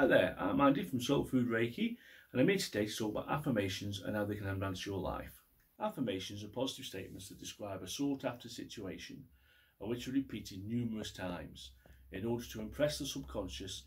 [0.00, 1.98] Hi there, I'm Andy from Soul Food Reiki
[2.32, 5.42] and I'm here today to talk about affirmations and how they can enhance your life.
[5.78, 9.22] Affirmations are positive statements that describe a sought after situation
[9.78, 11.72] and which are repeated numerous times
[12.12, 13.82] in order to impress the subconscious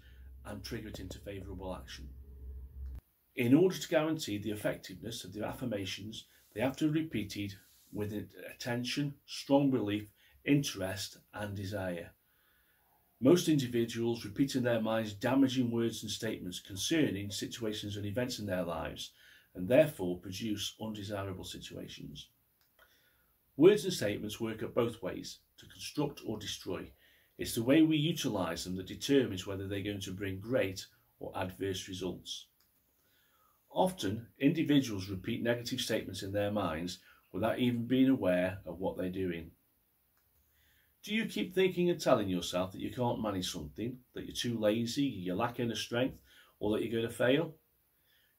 [0.45, 2.07] and trigger it into favourable action.
[3.35, 7.55] In order to guarantee the effectiveness of the affirmations, they have to be repeated
[7.91, 8.13] with
[8.54, 10.05] attention, strong belief,
[10.45, 12.12] interest and desire.
[13.23, 18.46] Most individuals repeat in their minds damaging words and statements concerning situations and events in
[18.46, 19.12] their lives
[19.55, 22.27] and therefore produce undesirable situations.
[23.55, 26.91] Words and statements work at both ways, to construct or destroy.
[27.38, 30.85] It's the way we utilise them that determines whether they're going to bring great
[31.21, 32.48] or adverse results.
[33.71, 36.99] Often, individuals repeat negative statements in their minds
[37.32, 39.52] without even being aware of what they're doing.
[41.04, 44.57] Do you keep thinking and telling yourself that you can't manage something, that you're too
[44.57, 46.18] lazy, you're lacking a strength,
[46.59, 47.55] or that you're going to fail?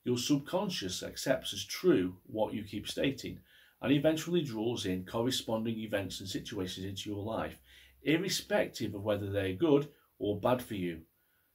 [0.03, 3.41] Your subconscious accepts as true what you keep stating
[3.83, 7.59] and eventually draws in corresponding events and situations into your life,
[8.03, 11.03] irrespective of whether they're good or bad for you.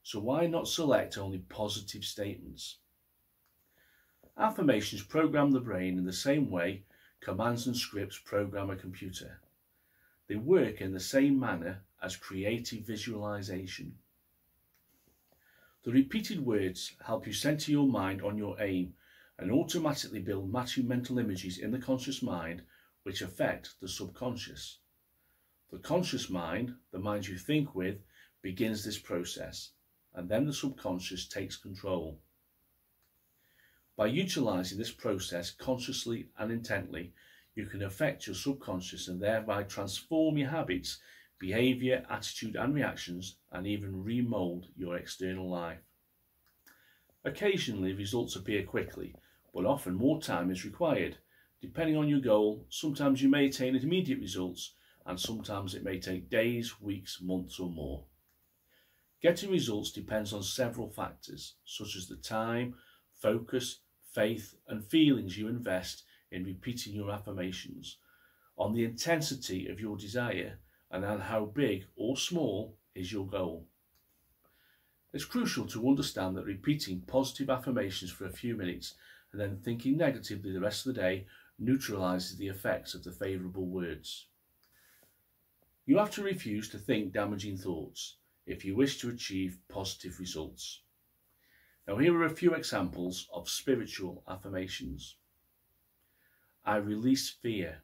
[0.04, 2.76] So why not select only positive statements?
[4.38, 6.84] Affirmations program the brain in the same way
[7.20, 9.40] commands and scripts program a computer.
[10.30, 13.98] They work in the same manner as creative visualization.
[15.82, 18.94] The repeated words help you center your mind on your aim
[19.38, 22.62] and automatically build matching mental images in the conscious mind
[23.02, 24.78] which affect the subconscious.
[25.72, 28.00] The conscious mind, the mind you think with,
[28.40, 29.72] begins this process
[30.14, 32.20] and then the subconscious takes control.
[33.96, 37.14] By utilising this process consciously and intently,
[37.60, 40.98] you can affect your subconscious and thereby transform your habits,
[41.38, 45.80] behaviour, attitude and reactions and even remould your external life.
[47.22, 49.14] Occasionally results appear quickly,
[49.52, 51.18] but often more time is required.
[51.60, 54.72] Depending on your goal, sometimes you may attain immediate results
[55.04, 58.06] and sometimes it may take days, weeks, months or more.
[59.20, 62.76] Getting results depends on several factors, such as the time,
[63.20, 63.80] focus,
[64.14, 67.96] faith and feelings you invest in repeating your affirmations,
[68.56, 70.58] on the intensity of your desire,
[70.90, 73.66] and on how big or small is your goal.
[75.12, 78.94] It's crucial to understand that repeating positive affirmations for a few minutes
[79.32, 81.26] and then thinking negatively the rest of the day
[81.58, 84.26] neutralises the effects of the favourable words.
[85.86, 88.16] You have to refuse to think damaging thoughts
[88.46, 90.80] if you wish to achieve positive results.
[91.88, 95.16] Now here are a few examples of spiritual affirmations.
[96.64, 97.82] I release fear.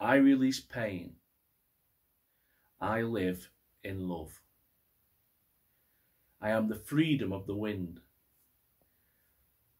[0.00, 1.14] I release pain.
[2.80, 3.50] I live
[3.84, 4.40] in love.
[6.40, 8.00] I am the freedom of the wind.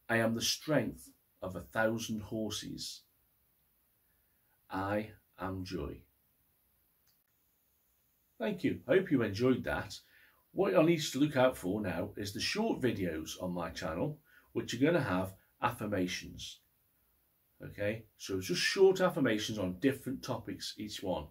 [0.08, 1.10] I am the strength
[1.40, 3.00] of a thousand horses.
[4.70, 5.10] I
[5.40, 6.02] am joy.
[8.38, 8.80] Thank you.
[8.86, 9.98] I hope you enjoyed that.
[10.52, 14.18] What I need to look out for now is the short videos on my channel,
[14.52, 16.58] which are going to have affirmations.
[17.64, 21.26] Okay, so just short affirmations on different topics, each one.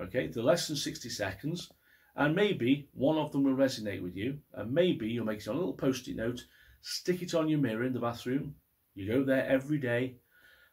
[0.00, 1.70] Okay, they're less than 60 seconds,
[2.16, 5.56] and maybe one of them will resonate with you, and maybe you'll make it on
[5.56, 6.46] a little post-it note,
[6.80, 8.54] stick it on your mirror in the bathroom.
[8.94, 10.16] You go there every day,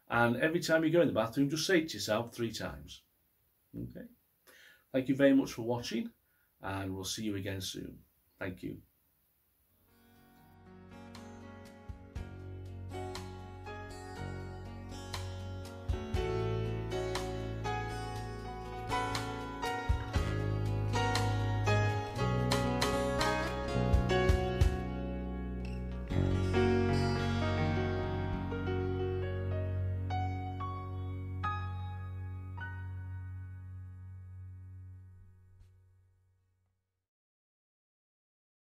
[0.09, 3.01] and every time you go in the bathroom, just say it to yourself three times.
[3.75, 4.05] Okay,
[4.93, 6.09] thank you very much for watching,
[6.61, 7.97] and we'll see you again soon.
[8.39, 8.77] Thank you.